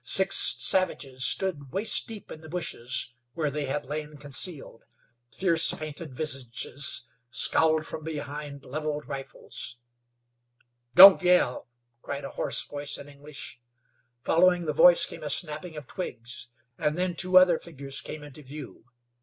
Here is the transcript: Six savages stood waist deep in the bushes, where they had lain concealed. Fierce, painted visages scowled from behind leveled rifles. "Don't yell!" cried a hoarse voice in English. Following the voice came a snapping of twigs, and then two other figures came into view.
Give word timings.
Six 0.03 0.55
savages 0.57 1.23
stood 1.23 1.71
waist 1.71 2.07
deep 2.07 2.31
in 2.31 2.41
the 2.41 2.49
bushes, 2.49 3.13
where 3.33 3.51
they 3.51 3.65
had 3.65 3.85
lain 3.85 4.17
concealed. 4.17 4.83
Fierce, 5.31 5.71
painted 5.75 6.11
visages 6.15 7.03
scowled 7.29 7.85
from 7.85 8.03
behind 8.03 8.65
leveled 8.65 9.07
rifles. 9.07 9.77
"Don't 10.95 11.21
yell!" 11.21 11.67
cried 12.01 12.25
a 12.25 12.29
hoarse 12.31 12.63
voice 12.63 12.97
in 12.97 13.09
English. 13.09 13.59
Following 14.23 14.65
the 14.65 14.73
voice 14.73 15.05
came 15.05 15.21
a 15.21 15.29
snapping 15.29 15.77
of 15.77 15.85
twigs, 15.85 16.47
and 16.79 16.97
then 16.97 17.15
two 17.15 17.37
other 17.37 17.59
figures 17.59 18.01
came 18.01 18.23
into 18.23 18.41
view. 18.41 18.85